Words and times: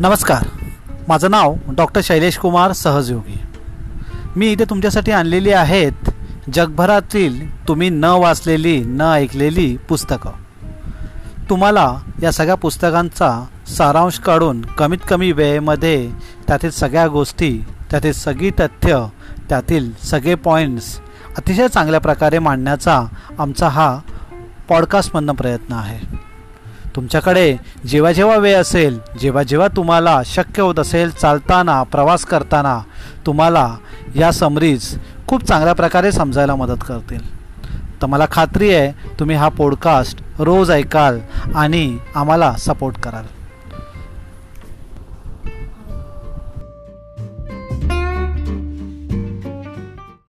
नमस्कार. 0.00 0.44
माझं 1.08 1.30
नाव 1.30 1.54
डॉक्टर 1.76 2.00
शैलेश 2.04 2.38
कुमार 2.38 2.72
सहजयोगी 2.72 3.40
मी 4.36 4.46
इथे 4.46 4.64
तुमच्यासाठी 4.64 5.12
आणलेली 5.12 5.52
आहेत 5.52 6.10
जगभरातील 6.54 7.68
तुम्ही 7.68 7.88
न 7.90 8.04
वाचलेली 8.04 8.84
न 8.84 9.00
ऐकलेली 9.00 9.76
पुस्तकं. 9.88 10.30
तुम्हाला 11.50 11.96
या 12.22 12.32
सगळ्या 12.32 12.54
पुस्तकांचा 12.54 13.44
सारांश 13.76 14.18
काढून 14.18 14.60
कमीत 14.60 14.98
कमी 15.08 15.32
वेळेमध्ये 15.32 16.10
त्यातील 16.46 16.70
सगळ्या 16.70 17.08
गोष्टी 17.08 17.64
त्यातील 17.90 18.12
सगळी 18.12 18.50
तथ्य 18.50 19.04
त्यातील 19.48 19.92
सगळे 20.02 20.34
पॉईंट्स 20.34 21.00
अतिशय 21.38 21.68
चांगल्या 21.68 22.00
प्रकारे 22.00 22.38
मांडण्याचा 22.38 23.02
आमचा 23.38 23.68
हा 23.68 23.98
पॉडकास्टमधनं 24.68 25.32
प्रयत्न 25.32 25.72
आहे. 25.72 26.28
तुमच्याकडे 26.98 27.56
जेव्हा 27.86 28.12
जेव्हा 28.12 28.36
वेळ 28.36 28.56
असेल 28.56 28.98
जेव्हा 29.20 29.42
जेव्हा 29.42 29.68
तुम्हाला 29.68 30.22
शक्य 30.26 30.62
होत 30.62 30.78
असेल 30.78 31.10
चालताना 31.10 31.82
प्रवास 31.82 32.24
करताना 32.24 32.78
तुम्हाला 33.26 33.76
या 34.16 34.30
समरीज 34.32 34.98
खूप 35.28 35.44
चांगल्या 35.44 35.72
प्रकारे 35.72 36.12
समजायला 36.12 36.54
मदत 36.54 36.82
करतील. 36.88 37.38
तर 38.02 38.06
मला 38.06 38.26
खात्री 38.30 38.74
आहे 38.74 39.18
तुम्ही 39.20 39.36
हा 39.36 39.48
पॉडकास्ट 39.48 40.22
रोज 40.38 40.70
ऐकाल 40.70 41.20
आणि 41.54 41.98
आम्हाला 42.14 42.52
सपोर्ट 42.52 43.00
कराल. 43.00 43.24